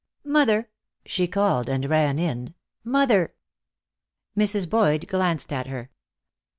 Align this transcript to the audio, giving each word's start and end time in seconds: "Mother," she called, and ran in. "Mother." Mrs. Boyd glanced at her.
"Mother," 0.25 0.67
she 1.05 1.27
called, 1.27 1.69
and 1.69 1.85
ran 1.87 2.17
in. 2.17 2.55
"Mother." 2.83 3.35
Mrs. 4.35 4.67
Boyd 4.67 5.07
glanced 5.07 5.53
at 5.53 5.67
her. 5.67 5.91